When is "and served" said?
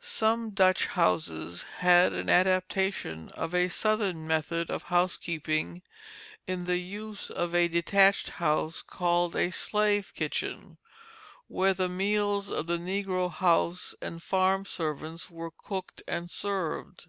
16.08-17.06